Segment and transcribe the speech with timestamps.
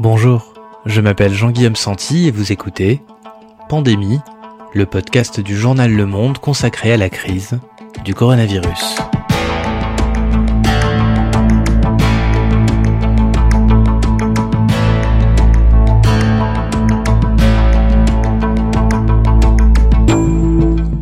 [0.00, 0.54] Bonjour,
[0.86, 3.00] je m'appelle Jean-Guillaume Santi et vous écoutez
[3.68, 4.18] Pandémie,
[4.72, 7.60] le podcast du journal Le Monde consacré à la crise
[8.04, 8.96] du coronavirus.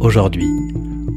[0.01, 0.51] Aujourd'hui,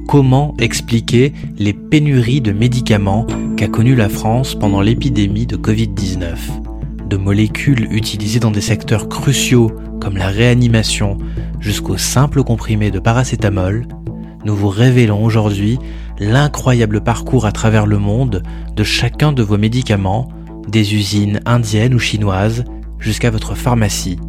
[0.08, 6.65] comment expliquer les pénuries de médicaments qu'a connu la France pendant l'épidémie de Covid-19
[7.16, 11.18] de molécules utilisées dans des secteurs cruciaux comme la réanimation
[11.62, 13.88] jusqu'aux simples comprimés de paracétamol,
[14.44, 15.80] nous vous révélons aujourd'hui
[16.20, 18.44] l'incroyable parcours à travers le monde
[18.76, 20.28] de chacun de vos médicaments,
[20.68, 22.66] des usines indiennes ou chinoises
[23.00, 24.20] jusqu'à votre pharmacie.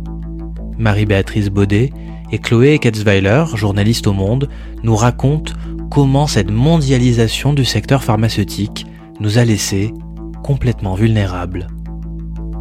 [0.78, 1.92] Marie-Béatrice Baudet
[2.30, 4.48] et Chloé Ketzweiler, journaliste au Monde,
[4.84, 5.54] nous racontent
[5.90, 8.86] comment cette mondialisation du secteur pharmaceutique
[9.18, 9.92] nous a laissés
[10.44, 11.66] complètement vulnérables.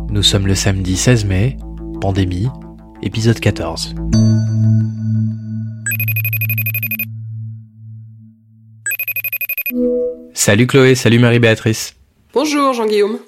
[0.10, 1.58] Nous sommes le samedi 16 mai,
[2.00, 2.48] pandémie,
[3.04, 3.96] épisode 14.
[10.34, 11.96] Salut Chloé, salut Marie-Béatrice.
[12.34, 13.20] Bonjour Jean-Guillaume.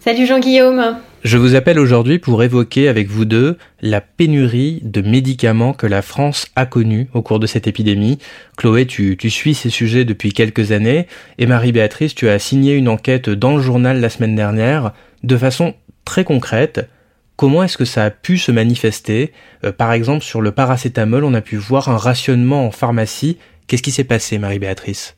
[0.00, 0.98] Salut Jean-Guillaume.
[1.22, 6.02] Je vous appelle aujourd'hui pour évoquer avec vous deux la pénurie de médicaments que la
[6.02, 8.18] France a connue au cours de cette épidémie.
[8.58, 11.06] Chloé, tu, tu suis ces sujets depuis quelques années
[11.38, 15.74] et Marie-Béatrice, tu as signé une enquête dans le journal la semaine dernière de façon
[16.04, 16.88] très concrète.
[17.36, 19.32] Comment est-ce que ça a pu se manifester?
[19.64, 23.38] Euh, Par exemple, sur le paracétamol, on a pu voir un rationnement en pharmacie.
[23.66, 25.16] Qu'est-ce qui s'est passé, Marie-Béatrice?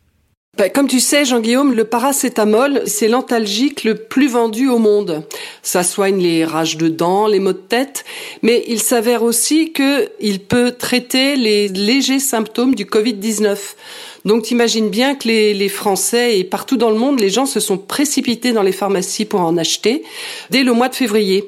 [0.56, 5.22] Ben, comme tu sais, Jean-Guillaume, le paracétamol, c'est l'antalgique le plus vendu au monde.
[5.62, 8.06] Ça soigne les rages de dents, les maux de tête,
[8.40, 13.58] mais il s'avère aussi qu'il peut traiter les légers symptômes du Covid-19.
[14.26, 17.60] Donc t'imagines bien que les, les, Français et partout dans le monde, les gens se
[17.60, 20.02] sont précipités dans les pharmacies pour en acheter
[20.50, 21.44] dès le mois de février.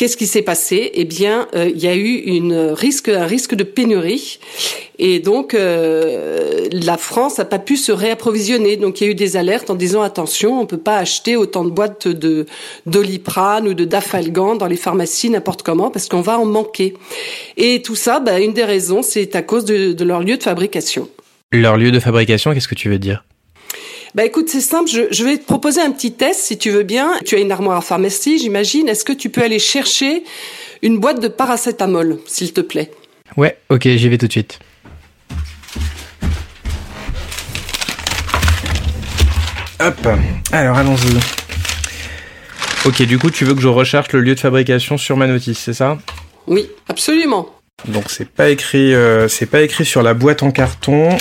[0.00, 0.90] Qu'est-ce qui s'est passé?
[0.94, 4.38] Eh bien, euh, il y a eu une risque, un risque de pénurie,
[4.98, 8.78] et donc euh, la France n'a pas pu se réapprovisionner.
[8.78, 11.64] Donc il y a eu des alertes en disant attention, on peut pas acheter autant
[11.64, 12.46] de boîtes de
[12.86, 16.94] doliprane ou de dafalgan dans les pharmacies n'importe comment parce qu'on va en manquer.
[17.58, 20.42] Et tout ça, bah, une des raisons, c'est à cause de, de leur lieu de
[20.42, 21.10] fabrication.
[21.52, 23.24] Leur lieu de fabrication, qu'est-ce que tu veux dire?
[24.14, 26.84] Bah écoute, c'est simple, je, je, vais te proposer un petit test si tu veux
[26.84, 27.10] bien.
[27.24, 28.88] Tu as une armoire à pharmacie, j'imagine.
[28.88, 30.22] Est-ce que tu peux aller chercher
[30.82, 32.92] une boîte de paracétamol, s'il te plaît?
[33.36, 34.60] Ouais, ok, j'y vais tout de suite.
[39.80, 40.08] Hop,
[40.52, 41.18] alors allons-y.
[42.86, 45.58] Ok, du coup, tu veux que je recherche le lieu de fabrication sur ma notice,
[45.58, 45.98] c'est ça?
[46.46, 47.59] Oui, absolument.
[47.88, 51.16] Donc c'est pas écrit, euh, c'est pas écrit sur la boîte en carton.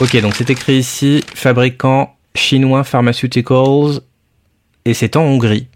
[0.00, 4.00] Ok, donc c'est écrit ici, fabricant chinois Pharmaceuticals,
[4.84, 5.68] et c'est en Hongrie.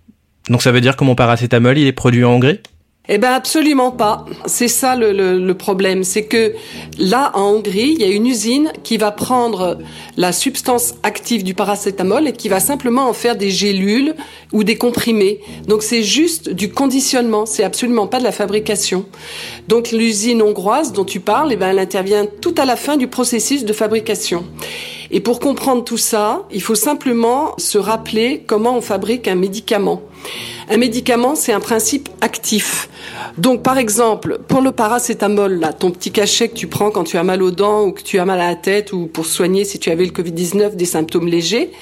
[0.50, 2.60] Donc ça veut dire que mon paracétamol, il est produit en Hongrie?
[3.08, 4.24] Eh ben absolument pas.
[4.46, 6.52] C'est ça le, le, le problème, c'est que
[6.98, 9.78] là en Hongrie, il y a une usine qui va prendre
[10.16, 14.14] la substance active du paracétamol et qui va simplement en faire des gélules
[14.52, 15.40] ou des comprimés.
[15.66, 19.06] Donc c'est juste du conditionnement, c'est absolument pas de la fabrication.
[19.66, 23.08] Donc l'usine hongroise dont tu parles, eh ben elle intervient tout à la fin du
[23.08, 24.44] processus de fabrication.
[25.10, 30.02] Et pour comprendre tout ça, il faut simplement se rappeler comment on fabrique un médicament.
[30.68, 32.88] Un médicament, c'est un principe actif.
[33.36, 37.16] Donc, par exemple, pour le paracétamol, là, ton petit cachet que tu prends quand tu
[37.16, 39.64] as mal aux dents ou que tu as mal à la tête ou pour soigner
[39.64, 41.72] si tu avais le Covid-19 des symptômes légers,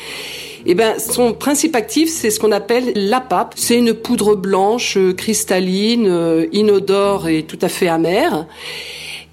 [0.65, 3.55] eh ben, son principe actif, c'est ce qu'on appelle l'APAP.
[3.57, 8.47] C'est une poudre blanche, euh, cristalline, euh, inodore et tout à fait amère.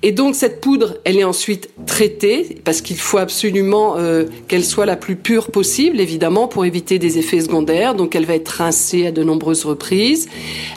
[0.04, 4.86] Et donc cette poudre, elle est ensuite traitée parce qu'il faut absolument euh, qu'elle soit
[4.86, 7.96] la plus pure possible, évidemment, pour éviter des effets secondaires.
[7.96, 10.28] Donc elle va être rincée à de nombreuses reprises.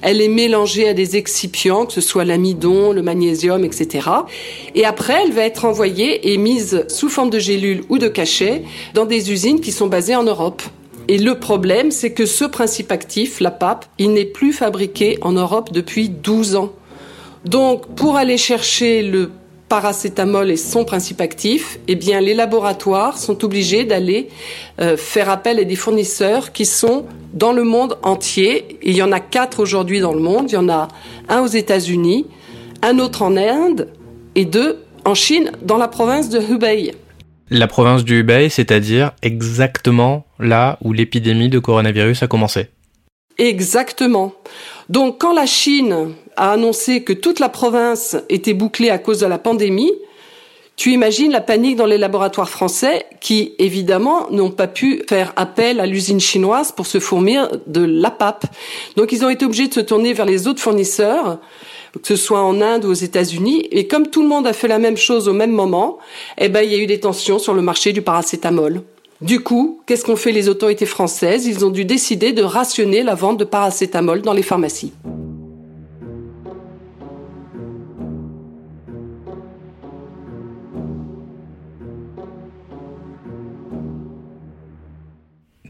[0.03, 4.09] Elle est mélangée à des excipients, que ce soit l'amidon, le magnésium, etc.
[4.75, 8.63] Et après, elle va être envoyée et mise sous forme de gélules ou de cachets
[8.95, 10.63] dans des usines qui sont basées en Europe.
[11.09, 15.33] Et le problème, c'est que ce principe actif, la PAP, il n'est plus fabriqué en
[15.33, 16.73] Europe depuis 12 ans.
[17.45, 19.31] Donc, pour aller chercher le
[19.69, 24.29] paracétamol et son principe actif, eh bien, les laboratoires sont obligés d'aller
[24.81, 27.05] euh, faire appel à des fournisseurs qui sont
[27.35, 28.79] dans le monde entier.
[28.83, 30.51] il y en a quatre aujourd'hui dans le monde.
[30.51, 30.89] Il y en a
[31.29, 32.27] un aux États-Unis,
[32.83, 33.89] un autre en Inde
[34.35, 36.95] et deux en Chine, dans la province de Hubei.
[37.51, 42.69] La province du Hubei, c'est-à-dire exactement là où l'épidémie de coronavirus a commencé.
[43.39, 44.33] Exactement.
[44.89, 49.27] Donc quand la Chine a annoncé que toute la province était bouclée à cause de
[49.27, 49.93] la pandémie,
[50.79, 55.81] Tu imagines la panique dans les laboratoires français qui, évidemment, n'ont pas pu faire appel
[55.81, 58.47] à l'usine chinoise pour se fournir de la PAP.
[58.97, 61.41] Donc ils ont été obligés de se tourner vers les autres fournisseurs
[62.01, 63.67] que ce soit en Inde ou aux États-Unis.
[63.73, 65.99] Et comme tout le monde a fait la même chose au même moment,
[66.37, 68.83] eh ben, il y a eu des tensions sur le marché du paracétamol.
[69.21, 71.47] Du coup, qu'est-ce qu'ont fait les autorités françaises?
[71.47, 74.93] Ils ont dû décider de rationner la vente de paracétamol dans les pharmacies.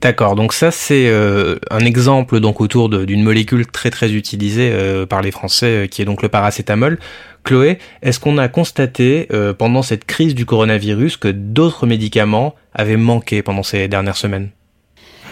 [0.01, 5.07] D'accord, donc ça c'est euh, un exemple donc autour d'une molécule très très utilisée euh,
[5.07, 6.99] par les Français euh, qui est donc le paracétamol.
[7.43, 13.43] Chloé, est-ce qu'on a constaté pendant cette crise du coronavirus que d'autres médicaments avaient manqué
[13.43, 14.51] pendant ces dernières semaines?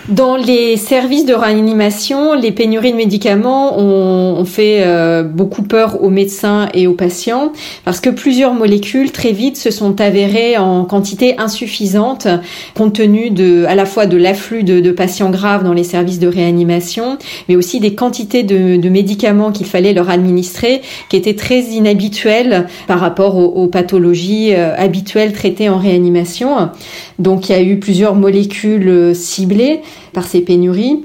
[0.09, 6.11] Dans les services de réanimation, les pénuries de médicaments ont, fait euh, beaucoup peur aux
[6.11, 7.53] médecins et aux patients
[7.85, 12.29] parce que plusieurs molécules très vite se sont avérées en quantité insuffisante
[12.75, 16.29] compte tenu de à la fois de l'afflux de, patients graves dans les services de
[16.29, 22.69] réanimation, mais aussi des quantités de, médicaments qu'il fallait leur administrer qui étaient très inhabituelles
[22.87, 26.71] par rapport aux, pathologies euh, habituelles traitées en réanimation.
[27.19, 29.81] Donc il y a eu plusieurs molécules euh, ciblées
[30.13, 31.05] par ces pénuries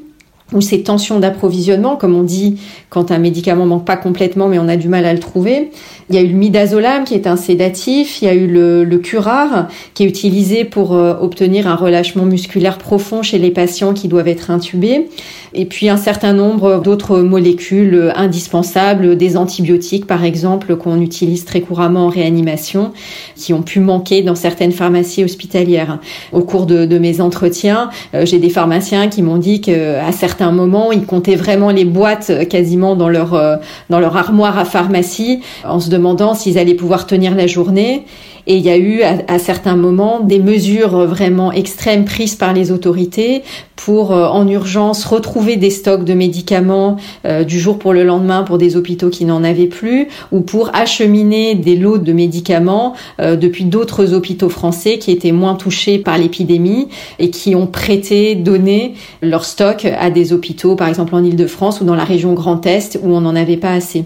[0.53, 2.59] ou ces tensions d'approvisionnement, comme on dit
[2.89, 5.71] quand un médicament manque pas complètement mais on a du mal à le trouver.
[6.09, 8.83] Il y a eu le midazolam qui est un sédatif, il y a eu le,
[8.83, 13.94] le curare qui est utilisé pour euh, obtenir un relâchement musculaire profond chez les patients
[13.94, 15.07] qui doivent être intubés,
[15.53, 21.62] et puis un certain nombre d'autres molécules indispensables, des antibiotiques par exemple qu'on utilise très
[21.62, 22.92] couramment en réanimation,
[23.36, 26.00] qui ont pu manquer dans certaines pharmacies hospitalières.
[26.33, 30.40] Au cours de, de mes entretiens, euh, j'ai des pharmaciens qui m'ont dit qu'à certains
[30.49, 33.57] moments, ils comptaient vraiment les boîtes quasiment dans leur euh,
[33.89, 38.05] dans leur armoire à pharmacie en se demandant s'ils allaient pouvoir tenir la journée.
[38.47, 42.71] Et il y a eu à, certains moments des mesures vraiment extrêmes prises par les
[42.71, 43.43] autorités
[43.85, 48.43] pour euh, en urgence retrouver des stocks de médicaments euh, du jour pour le lendemain
[48.43, 53.35] pour des hôpitaux qui n'en avaient plus ou pour acheminer des lots de médicaments euh,
[53.35, 56.89] depuis d'autres hôpitaux français qui étaient moins touchés par l'épidémie
[57.19, 61.85] et qui ont prêté, donné leurs stocks à des hôpitaux par exemple en Ile-de-France ou
[61.85, 64.05] dans la région Grand Est où on n'en avait pas assez.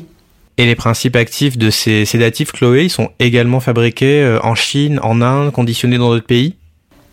[0.58, 5.00] Et les principes actifs de ces sédatifs, Chloé, ils sont également fabriqués euh, en Chine,
[5.04, 6.56] en Inde, conditionnés dans d'autres pays?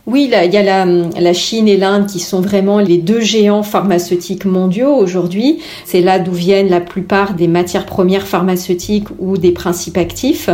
[0.08, 4.44] Oui, il y a la, Chine et l'Inde qui sont vraiment les deux géants pharmaceutiques
[4.44, 5.60] mondiaux aujourd'hui.
[5.84, 10.50] C'est là d'où viennent la plupart des matières premières pharmaceutiques ou des principes actifs.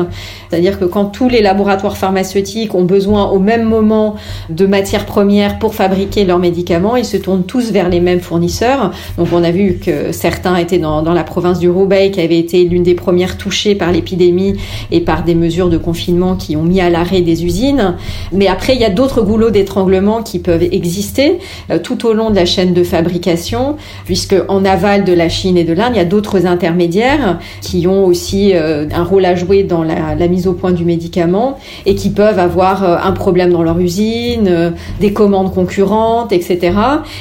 [0.50, 4.16] C'est-à-dire que quand tous les laboratoires pharmaceutiques ont besoin au même moment
[4.50, 8.92] de matières premières pour fabriquer leurs médicaments, ils se tournent tous vers les mêmes fournisseurs.
[9.16, 12.38] Donc on a vu que certains étaient dans, dans la province du Roubaix, qui avait
[12.38, 14.56] été l'une des premières touchées par l'épidémie
[14.90, 17.96] et par des mesures de confinement qui ont mis à l'arrêt des usines.
[18.30, 21.38] Mais après, il y a d'autres goulots d'étranglement qui peuvent exister
[21.70, 25.56] euh, tout au long de la chaîne de fabrication, puisque en aval de la Chine
[25.56, 29.34] et de l'Inde, il y a d'autres intermédiaires qui ont aussi euh, un rôle à
[29.34, 33.12] jouer dans la, la, mise au point du médicament et qui peuvent avoir euh, un
[33.12, 36.72] problème dans leur usine, des commandes concurrentes, etc.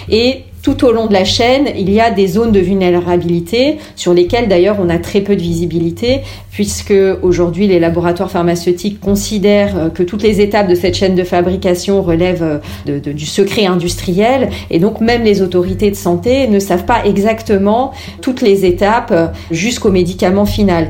[0.09, 4.13] Et tout au long de la chaîne, il y a des zones de vulnérabilité sur
[4.13, 9.89] lesquelles d'ailleurs on a très peu de visibilité puisque aujourd'hui les laboratoires pharmaceutiques considèrent euh,
[9.89, 12.59] que toutes les étapes de cette chaîne de fabrication relèvent
[12.89, 17.93] euh, du secret industriel et donc même les autorités de santé ne savent pas exactement
[18.19, 20.89] toutes les étapes euh, jusqu'au médicament final.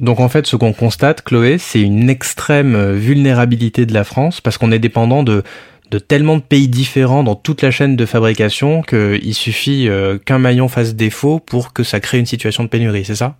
[0.00, 4.40] Donc en fait, ce qu'on constate, Chloé, c'est une extrême euh, vulnérabilité de la France
[4.40, 5.42] parce qu'on est dépendant de,
[6.08, 10.68] tellement de pays différents dans toute la chaîne de fabrication qu'il suffit euh, qu'un maillon
[10.68, 13.36] fasse défaut pour que ça crée une situation de pénurie, c'est ça?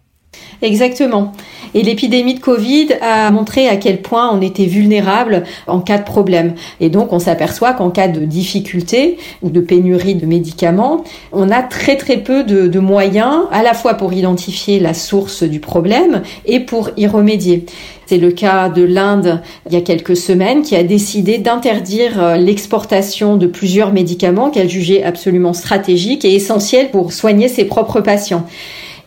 [0.62, 1.32] Exactement.
[1.72, 6.04] Et l'épidémie de Covid a montré à quel point on était vulnérable en cas de
[6.04, 6.54] problème.
[6.80, 11.62] Et donc, on s'aperçoit qu'en cas de difficulté ou de pénurie de médicaments, on a
[11.62, 16.60] très très peu de, moyens, à la fois pour identifier la source du problème et
[16.60, 17.66] pour y remédier.
[18.06, 22.36] C'est le cas de l'Inde il y a quelques semaines qui a décidé d'interdire euh,
[22.36, 28.46] l'exportation de plusieurs médicaments qu'elle jugeait absolument stratégiques et essentiels pour soigner ses propres patients.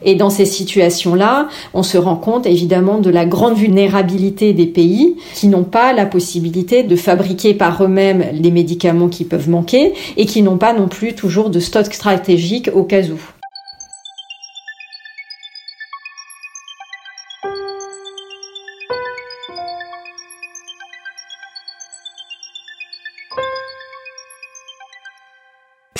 [0.03, 5.15] Et dans ces situations-là, on se rend compte évidemment de la grande vulnérabilité des pays
[5.33, 10.25] qui n'ont pas la possibilité de fabriquer par eux-mêmes les médicaments qui peuvent manquer et
[10.25, 13.19] qui n'ont pas non plus toujours de stock stratégique au cas où.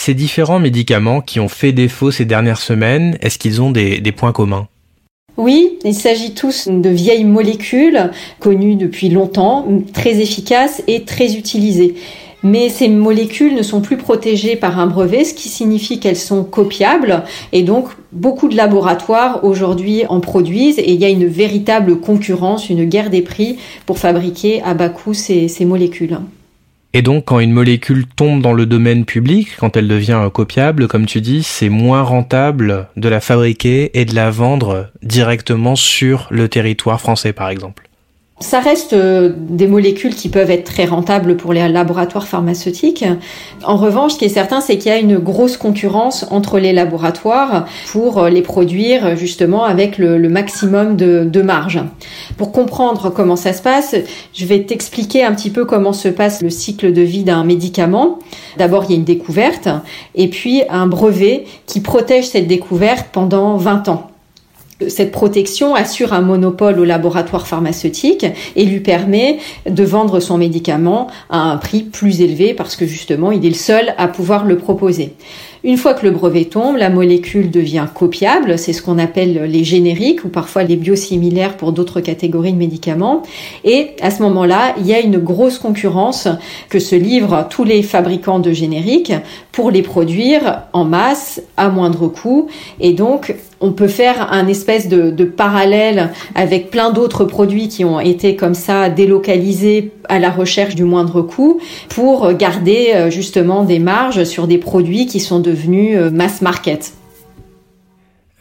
[0.06, 4.34] Ces différents médicaments qui ont fait défaut ces dernières semaines, est-ce qu'ils ont des, points
[4.34, 4.68] communs?
[5.38, 11.96] Oui, il s'agit tous de vieilles molécules connues depuis longtemps, très efficaces et très utilisées.
[12.44, 16.44] Mais ces molécules ne sont plus protégées par un brevet, ce qui signifie qu'elles sont
[16.44, 22.02] copiables et donc beaucoup de laboratoires aujourd'hui en produisent et il y a une véritable
[22.02, 26.18] concurrence, une guerre des prix pour fabriquer à bas coût ces, molécules.
[26.96, 31.08] Et donc, quand une molécule tombe dans le domaine public, quand elle devient copiable, comme
[31.08, 36.48] tu dis, c'est moins rentable de la fabriquer et de la vendre directement sur le
[36.48, 37.90] territoire français, par exemple.
[38.40, 43.06] Ça reste euh, des molécules qui peuvent être très rentables pour les laboratoires pharmaceutiques.
[43.64, 46.74] En revanche, ce qui est certain, c'est qu'il y a une grosse concurrence entre les
[46.74, 51.80] laboratoires pour euh, les produire justement avec le, maximum de, de, marge.
[52.38, 53.96] Pour comprendre comment ça se passe,
[54.34, 58.20] je vais t'expliquer un petit peu comment se passe le cycle de vie d'un médicament.
[58.58, 59.70] D'abord, il y a une découverte
[60.16, 64.10] et puis un brevet qui protège cette découverte pendant 20 ans
[64.88, 68.26] cette protection assure un monopole au laboratoire pharmaceutique
[68.56, 69.38] et lui permet
[69.70, 73.56] de vendre son médicament à un prix plus élevé parce que justement il est le
[73.56, 75.14] seul à pouvoir le proposer.
[75.66, 79.64] Une fois que le brevet tombe, la molécule devient copiable, c'est ce qu'on appelle les
[79.64, 83.24] génériques ou parfois les biosimilaires pour d'autres catégories de médicaments.
[83.64, 86.28] Et à ce moment-là, il y a une grosse concurrence
[86.68, 89.14] que se livrent tous les fabricants de génériques
[89.54, 92.48] pour les produire en masse à moindre coût.
[92.82, 98.02] Et donc, on peut faire un espèce de, parallèle avec plein d'autres produits qui ont
[98.02, 103.80] été comme ça délocalisés à la recherche du moindre coût pour garder euh, justement des
[103.80, 106.92] marges sur des produits qui sont devenus euh, mass market.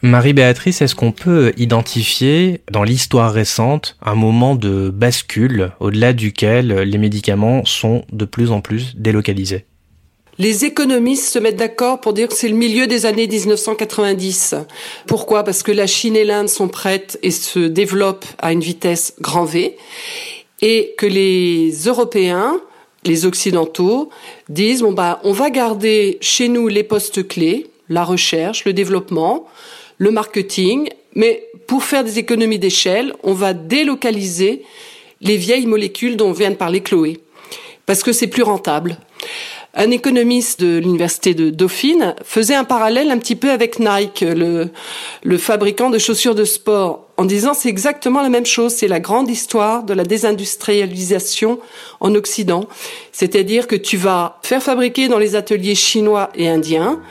[0.01, 6.97] Marie-Béatrice, est-ce qu'on peut identifier dans l'histoire récente un moment de bascule au-delà duquel les
[6.97, 9.65] médicaments sont de plus en plus délocalisés?
[10.39, 14.55] Les économistes se mettent d'accord pour dire que c'est le milieu des années 1990.
[15.05, 15.43] Pourquoi?
[15.43, 19.45] Parce que la Chine et l'Inde sont prêtes et se développent à une vitesse grand
[19.45, 19.77] V
[20.61, 22.59] et que les Européens,
[23.03, 24.09] les Occidentaux,
[24.49, 29.45] disent bon bah on va garder chez nous les postes clés, la recherche, le développement,
[29.97, 34.63] le marketing, mais pour faire des économies d'échelle, on va délocaliser
[35.21, 37.19] les vieilles molécules dont vient de parler Chloé,
[37.85, 38.97] parce que c'est plus rentable.
[39.75, 44.69] Un économiste de l'université de Dauphine faisait un parallèle un petit peu avec Nike, le,
[45.23, 48.99] le fabricant de chaussures de sport, en disant c'est exactement la même chose, c'est la
[48.99, 51.59] grande histoire de la désindustrialisation
[52.01, 52.65] en Occident.
[53.11, 57.01] C'est-à-dire que tu vas faire fabriquer dans les ateliers chinois et indiens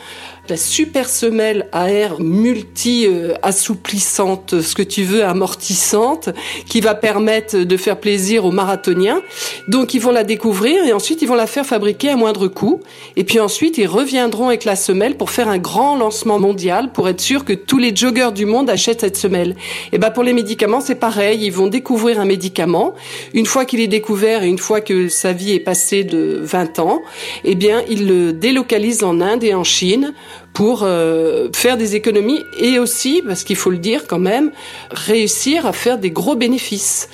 [0.48, 3.06] la super semelle à air multi
[3.42, 6.30] assouplissante, ce que tu veux, amortissante,
[6.68, 9.22] qui va permettre de faire plaisir aux marathoniens.
[9.68, 12.80] Donc ils vont la découvrir et ensuite ils vont la faire fabriquer à moindre coût.
[13.16, 17.08] Et puis ensuite ils reviendront avec la semelle pour faire un grand lancement mondial pour
[17.08, 19.54] être sûr que tous les joggeurs du monde achètent cette semelle.
[19.92, 22.94] Et ben pour les médicaments c'est pareil, ils vont découvrir un médicament.
[23.32, 26.80] Une fois qu'il est découvert et une fois que sa vie est passée de 20
[26.80, 27.00] ans,
[27.44, 30.12] eh bien ils le délocalisent en Inde et en Chine
[30.52, 34.52] pour euh, faire des économies et aussi, parce qu'il faut le dire quand même,
[34.90, 37.08] réussir à faire des gros bénéfices.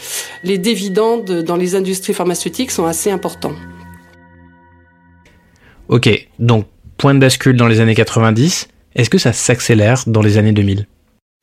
[0.45, 3.55] Les dividendes dans les industries pharmaceutiques sont assez importants.
[5.89, 6.09] Ok,
[6.39, 8.69] donc point de bascule dans les années 90.
[8.95, 10.87] Est-ce que ça s'accélère dans les années 2000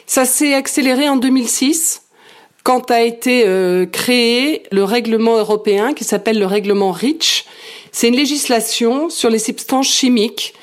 [0.05, 2.01] Ça s'est accéléré en 2006
[2.63, 7.45] quand a été euh, créé le règlement européen qui s'appelle le règlement REACH.
[7.91, 10.55] C'est une législation sur les substances chimiques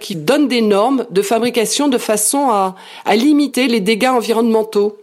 [0.00, 4.98] qui donne des normes de fabrication de façon à, à limiter les dégâts environnementaux.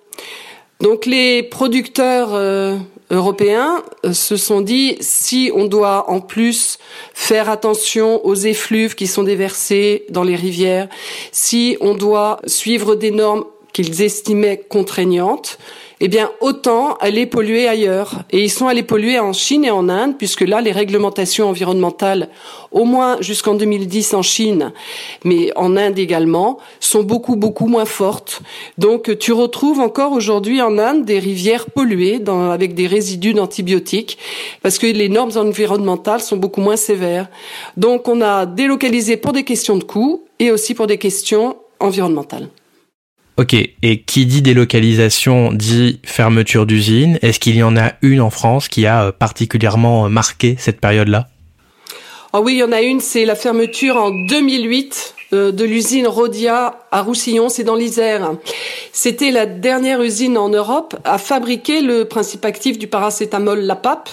[0.81, 2.77] Donc les producteurs euh,
[3.09, 6.77] européens euh, se sont dit si on doit en plus
[7.13, 10.89] faire attention aux effluves qui sont déversés dans les rivières,
[11.31, 15.57] si on doit suivre des normes qu'ils estimaient contraignantes,
[15.99, 18.21] eh bien autant aller polluer ailleurs.
[18.31, 22.29] Et ils sont allés polluer en Chine et en Inde, puisque là, les réglementations environnementales,
[22.71, 24.71] au moins jusqu'en 2010 en Chine,
[25.25, 28.41] mais en Inde également, sont beaucoup, beaucoup moins fortes.
[28.77, 34.17] Donc tu retrouves encore aujourd'hui en Inde des rivières polluées avec des résidus d'antibiotiques,
[34.63, 37.27] parce que les normes environnementales sont beaucoup moins sévères.
[37.75, 42.47] Donc on a délocalisé pour des questions de coûts et aussi pour des questions environnementales.
[43.37, 47.19] Ok, et qui dit délocalisation dit fermeture d'usine.
[47.21, 50.79] Est-ce qu'il y en a une en France qui a euh, particulièrement euh, marqué cette
[50.79, 51.27] période-là?
[52.31, 56.07] Ah oui, il y en a une, c'est la fermeture en 2008 euh, de l'usine
[56.07, 58.31] Rodia à Roussillon, c'est dans l'Isère.
[58.93, 64.09] C'était la dernière usine en Europe à fabriquer le principe actif du paracétamol, la PAP,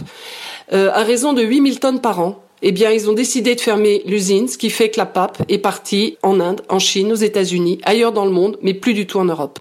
[0.72, 4.46] à raison de 8000 tonnes par an eh bien, ils ont décidé de fermer l'usine,
[4.48, 8.12] ce qui fait que la PAP est partie en Inde, en Chine, aux États-Unis, ailleurs
[8.12, 9.58] dans le monde, mais plus du tout en Europe.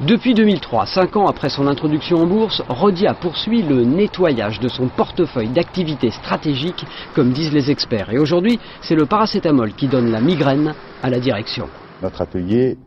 [0.00, 4.86] Depuis 2003, cinq ans après son introduction en bourse, Rodia poursuit le nettoyage de son
[4.86, 6.84] portefeuille d'activités stratégiques,
[7.16, 8.12] comme disent les experts.
[8.12, 11.68] Et aujourd'hui, c'est le paracétamol qui donne la migraine à la direction.
[12.00, 12.78] Notre atelier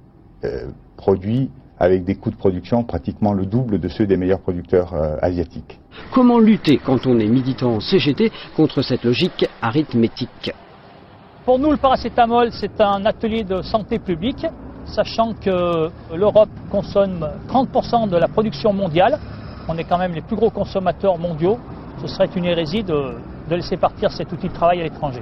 [0.46, 1.50] euh, produit
[1.82, 5.80] avec des coûts de production pratiquement le double de ceux des meilleurs producteurs euh, asiatiques.
[6.14, 10.52] Comment lutter quand on est militant CGT contre cette logique arithmétique?
[11.44, 14.46] Pour nous, le paracétamol, c'est un atelier de santé publique
[14.86, 19.18] sachant que l'Europe consomme 30% de la production mondiale.
[19.68, 21.58] On est quand même les plus gros consommateurs mondiaux.
[22.02, 23.16] Ce serait une hérésie de,
[23.50, 25.22] laisser partir cet outil de travail à l'étranger.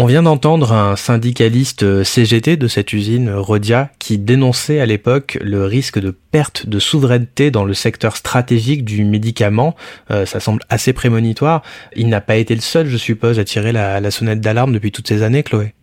[0.00, 5.64] On vient d'entendre un syndicaliste CGT de cette usine Rodia qui dénonçait à l'époque le
[5.64, 9.74] risque de perte de souveraineté dans le secteur stratégique du médicament.
[10.12, 11.62] Euh, ça semble assez prémonitoire.
[11.96, 15.08] Il n'a pas été le seul, je suppose, à tirer la sonnette d'alarme depuis toutes
[15.08, 15.74] ces années, Chloé.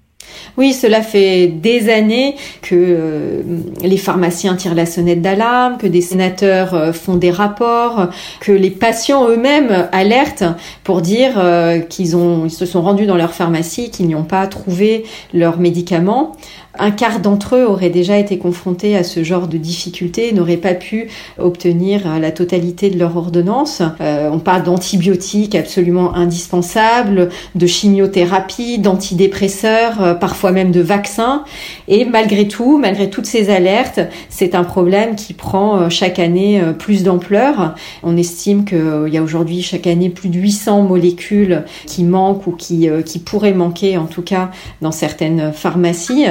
[0.58, 3.41] Oui, cela fait des années que euh,
[3.84, 8.08] les pharmaciens tirent la sonnette d'alarme, que des sénateurs euh, font des rapports,
[8.39, 10.46] que les patients eux-mêmes alertent
[10.84, 12.12] pour dire euh, qu'ils
[12.50, 16.38] se sont rendus dans leur pharmacie, qu'ils n'y ont pas trouvé leurs médicaments.
[16.79, 20.74] Un quart d'entre eux auraient déjà été confrontés à ce genre de difficultés, n'auraient pas
[20.74, 23.82] pu obtenir la totalité de leur ordonnance.
[24.00, 31.44] on parle d'antibiotiques absolument indispensables, de chimiothérapie, d'antidépresseurs parfois même de vaccins.
[31.88, 36.62] Et malgré tout, malgré toutes ces alertes, c'est un problème qui prend euh, chaque année
[36.62, 37.75] euh, plus d'ampleur.
[38.03, 42.48] On estime qu'il euh, y a aujourd'hui chaque année plus de 800 molécules qui manquent
[42.48, 42.89] ou qui
[43.25, 44.51] pourraient manquer en tout cas
[44.82, 46.25] dans certaines pharmacies.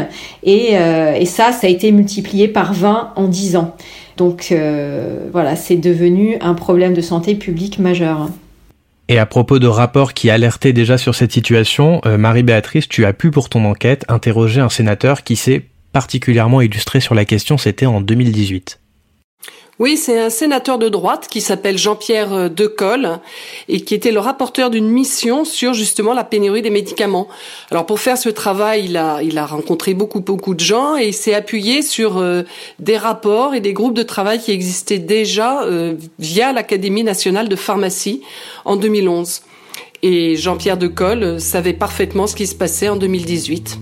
[0.44, 3.74] Et, et ça, ça a été multiplié par 20 en 10 ans.
[4.16, 4.54] Donc
[5.32, 8.28] voilà, c'est devenu un problème de santé publique majeur.
[9.08, 13.12] Et à propos de rapports qui alertaient déjà sur cette situation, euh, Marie-Béatrice, tu as
[13.12, 17.86] pu pour ton enquête interroger un sénateur qui s'est particulièrement illustré sur la question, c'était
[17.86, 18.80] en 2018.
[19.80, 23.18] Oui, c'est un sénateur de droite qui s'appelle Jean-Pierre euh, Decolle
[23.68, 27.26] et qui était le rapporteur d'une mission sur justement la pénurie des médicaments.
[27.72, 31.34] Alors pour faire ce travail, il a, rencontré beaucoup beaucoup de gens et il s'est
[31.34, 32.44] appuyé sur euh,
[32.78, 37.56] des rapports et des groupes de travail qui existaient déjà euh, via l'Académie nationale de
[37.56, 38.22] pharmacie
[38.64, 39.42] en 2011.
[40.02, 43.78] Et Jean-Pierre Decolle savait parfaitement ce qui se passait en 2018.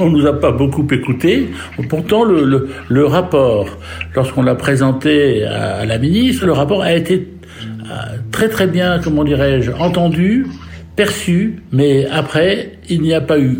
[0.00, 1.48] On nous a pas beaucoup écouté.
[1.88, 3.66] Pourtant, le, le, rapport,
[4.14, 7.26] lorsqu'on l'a présenté à, la ministre, le rapport a été
[7.60, 10.46] euh, très très bien, comment dirais-je, entendu,
[10.94, 13.58] perçu, mais après, il n'y a pas eu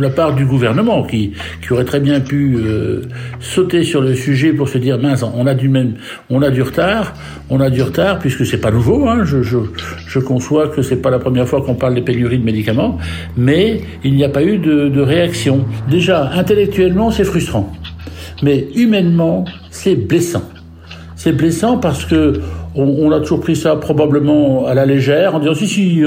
[0.00, 1.32] de la part du gouvernement qui,
[1.70, 3.02] aurait très bien pu euh,
[3.38, 5.94] sauter sur le sujet pour se dire mince on a du même
[6.30, 7.14] on a du retard
[7.50, 11.18] on a du retard puisque c'est pas nouveau hein, je, conçois que c'est pas la
[11.18, 12.98] première fois qu'on parle des pénuries de médicaments
[13.36, 17.70] mais il n'y a pas eu de, de réaction déjà intellectuellement c'est frustrant
[18.42, 20.42] mais humainement c'est blessant
[21.14, 22.40] c'est blessant parce que
[22.74, 26.02] on, a toujours pris ça probablement à la légère, en disant si, si,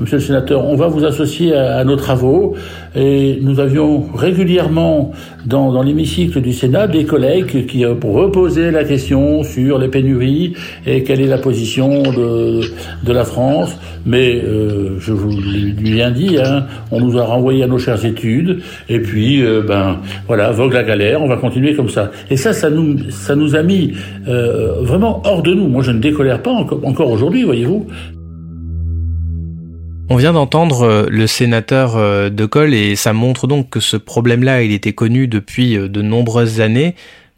[0.00, 2.54] monsieur le sénateur, on va vous associer à, nos travaux.
[2.98, 5.12] Et nous avions régulièrement
[5.46, 11.04] dans, dans l'hémicycle du Sénat des collègues qui reposaient la question sur les pénuries et
[11.04, 12.60] quelle est la position de,
[13.04, 13.78] de la France.
[14.04, 18.04] Mais euh, je vous l'ai bien dit, hein, on nous a renvoyé à nos chères
[18.04, 18.62] études.
[18.88, 22.10] Et puis, euh, ben voilà, vogue la galère, on va continuer comme ça.
[22.30, 23.92] Et ça, ça nous, ça nous a mis
[24.26, 25.68] euh, vraiment hors de nous.
[25.68, 27.86] Moi, je ne décolère pas encore aujourd'hui, voyez-vous.
[30.10, 33.98] On vient d'entendre euh, le sénateur euh, de Col et ça montre donc que ce
[33.98, 36.94] problème-là, il était connu depuis euh, de nombreuses années.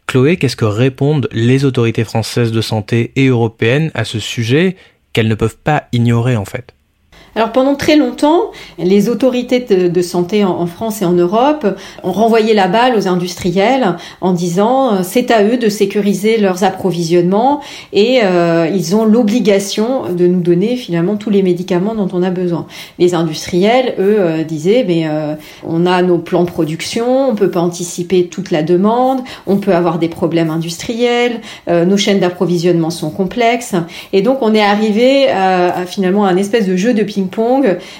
[0.07, 4.77] Chloé, qu'est-ce que répondent les autorités françaises de santé et européennes à ce sujet
[5.11, 6.73] qu'elles ne peuvent pas ignorer en fait?
[7.33, 11.65] Alors pendant très longtemps, les autorités de, santé en, France et en Europe
[12.03, 16.65] ont renvoyé la balle aux industriels en disant euh, c'est à eux de sécuriser leurs
[16.65, 17.61] approvisionnements
[17.93, 22.31] et euh, ils ont l'obligation de nous donner finalement tous les médicaments dont on a
[22.31, 22.67] besoin.
[22.99, 25.07] Les industriels, eux, euh, disaient mais
[25.65, 29.73] on a nos plans de production, on peut pas anticiper toute la demande, on peut
[29.73, 33.75] avoir des problèmes industriels, nos chaînes d'approvisionnement sont complexes
[34.13, 37.20] et donc on est arrivé à, finalement à un espèce de jeu de ping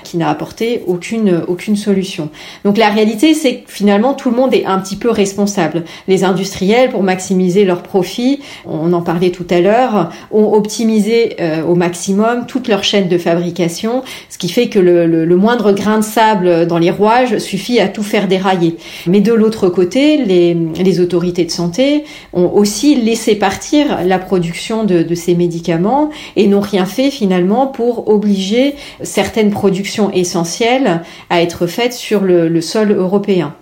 [0.03, 2.29] qui n'a apporté aucune, aucune solution.
[2.65, 5.83] Donc la réalité, c'est que finalement, tout le monde est un petit peu responsable.
[6.07, 11.63] Les industriels, pour maximiser leurs profits, on en parlait tout à l'heure, ont optimisé euh,
[11.63, 15.97] au maximum toute leur chaîne de fabrication, ce qui fait que le, le, moindre grain
[15.97, 18.77] de sable dans les rouages suffit à tout faire dérailler.
[19.07, 22.03] Mais de l'autre côté, les, les autorités de santé
[22.33, 27.67] ont aussi laissé partir la production de, de ces médicaments et n'ont rien fait finalement
[27.67, 28.75] pour obliger
[29.11, 33.53] certaines productions essentielles à être faites sur le, sol européen.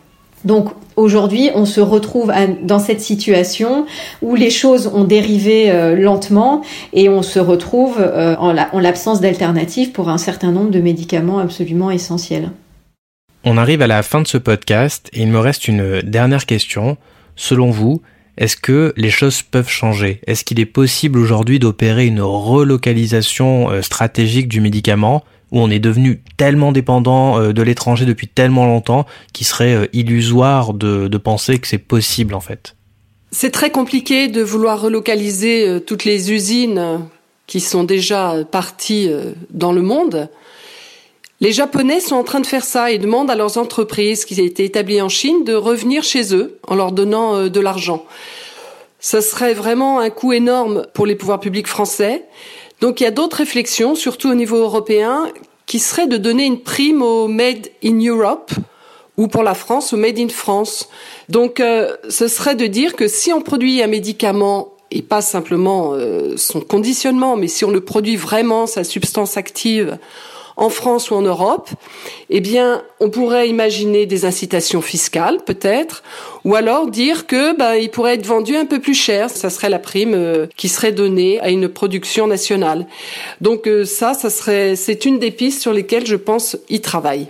[0.46, 2.32] Donc aujourd'hui, on se retrouve
[2.62, 3.86] dans cette situation
[4.22, 6.62] où les choses ont dérivé euh, lentement
[6.94, 11.92] et on se retrouve euh, en l'absence d'alternatives pour un certain nombre de médicaments absolument
[11.92, 12.52] essentiels.
[13.44, 16.98] On arrive à la fin de ce podcast et il me reste une dernière question.
[17.36, 18.02] Selon vous,
[18.40, 20.22] est-ce que les choses peuvent changer?
[20.26, 25.26] Est-ce qu'il est possible aujourd'hui d'opérer une relocalisation euh, stratégique du médicament?
[25.52, 29.88] Où on est devenu tellement dépendant euh, de l'étranger depuis tellement longtemps qu'il serait euh,
[29.94, 32.76] illusoire de, penser que c'est possible en fait.
[33.32, 37.02] C'est très compliqué de vouloir relocaliser euh, toutes les usines
[37.48, 39.10] qui sont déjà parties
[39.50, 40.30] dans le monde.
[41.42, 44.66] Les Japonais sont en train de faire ça et demandent à leurs entreprises qui été
[44.66, 48.06] établies en Chine de revenir chez eux en leur donnant de l'argent.
[49.00, 52.26] Ça serait vraiment un coût énorme pour les pouvoirs publics français.
[52.82, 55.28] Donc il y a d'autres réflexions, surtout au niveau européen,
[55.65, 58.52] qui seraient de donner une prime au Made in Europe
[59.18, 60.89] ou pour la France au Made in France.
[61.28, 65.92] Donc euh, ce serait de dire que si on produit un médicament et pas simplement
[65.94, 69.98] euh, son conditionnement, mais si on le produit vraiment, sa substance active,
[70.60, 71.69] en France ou en Europe,
[72.30, 76.04] eh bien, on pourrait imaginer des incitations fiscales, peut-être,
[76.43, 79.30] ou alors dire que ben, il pourrait être vendu un peu plus cher.
[79.30, 82.86] Ça serait la prime euh, qui serait donnée à une production nationale.
[83.39, 87.28] Donc euh, ça, ça serait, c'est une des pistes sur lesquelles je pense y travaille.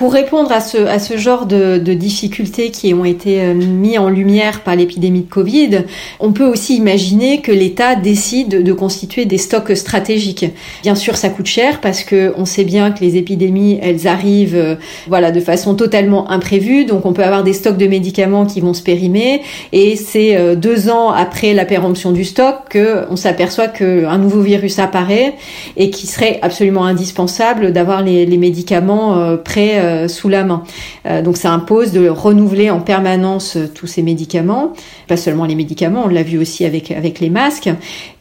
[0.00, 3.98] Pour répondre à ce, à ce genre de, de difficultés qui ont été euh, mis
[3.98, 5.84] en lumière par l'épidémie de Covid,
[6.20, 10.46] on peut aussi imaginer que l'État décide de constituer des stocks stratégiques.
[10.82, 14.56] Bien sûr, ça coûte cher parce que on sait bien que les épidémies, elles arrivent,
[14.56, 16.86] euh, voilà, de façon totalement imprévue.
[16.86, 19.42] Donc, on peut avoir des stocks de médicaments qui vont se périmer,
[19.74, 24.40] et c'est euh, deux ans après la péremption du stock que on s'aperçoit qu'un nouveau
[24.40, 25.34] virus apparaît
[25.76, 30.62] et qu'il serait absolument indispensable d'avoir les, les médicaments prêts euh, sous la main.
[31.06, 34.72] Euh, donc ça impose de renouveler en permanence euh, tous ces médicaments,
[35.08, 37.70] pas seulement les médicaments, on l'a vu aussi avec avec les masques,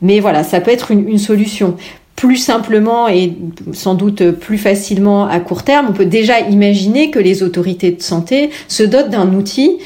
[0.02, 1.76] mais voilà, ça peut être une, solution
[2.16, 3.34] plus simplement et
[3.74, 8.02] sans doute plus facilement à court terme, on peut déjà imaginer que les autorités de
[8.02, 9.78] santé se dotent d'un outil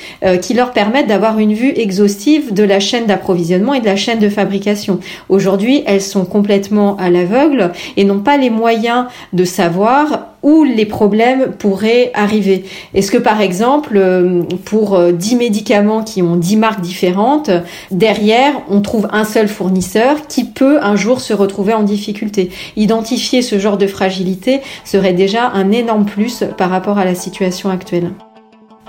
[0.42, 4.18] qui leur permette d'avoir une vue exhaustive de la chaîne d'approvisionnement et de la chaîne
[4.18, 5.00] de fabrication.
[5.30, 10.86] Aujourd'hui, elles sont complètement à l'aveugle et n'ont pas les moyens de savoir où les
[10.86, 12.66] problèmes pourraient arriver.
[12.94, 17.50] Est-ce que par exemple, euh, pour 10 euh, médicaments qui ont 10 marques différentes,
[17.92, 22.52] derrière, on trouve un seul fournisseur qui peut un jour se retrouver en difficulté?
[22.76, 27.70] Identifier ce genre de fragilité serait déjà un énorme plus par rapport à la situation
[27.70, 28.12] actuelle.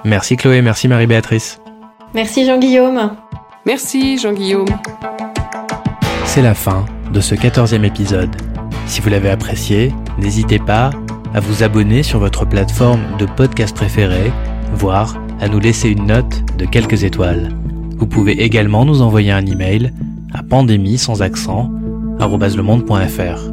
[0.04, 1.60] Merci Chloé, merci Marie-Béatrice.
[2.14, 3.12] Merci Jean-Guillaume.
[3.64, 4.68] Merci Jean-Guillaume.
[6.26, 8.30] C'est la fin de ce quatorzième épisode.
[8.86, 10.90] Si vous l'avez apprécié, n'hésitez pas
[11.34, 14.32] à vous abonner sur votre plateforme de podcast préférée,
[14.72, 17.50] voire à nous laisser une note de quelques étoiles.
[17.98, 19.92] Vous pouvez également nous envoyer un email
[20.32, 21.70] à pandémie sans accent
[22.18, 23.50] @lemonde.fr.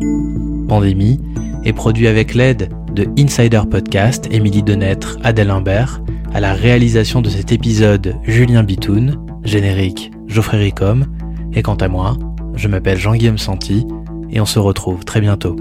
[0.67, 1.19] Pandémie
[1.65, 6.01] est produit avec l'aide de Insider Podcast, Émilie Denêtre, Adèle Imbert,
[6.33, 11.05] à la réalisation de cet épisode Julien Bitoun, générique Geoffrey Ricom,
[11.53, 12.17] et quant à moi,
[12.55, 13.85] je m'appelle Jean-Guillaume Santi,
[14.29, 15.55] et on se retrouve très bientôt.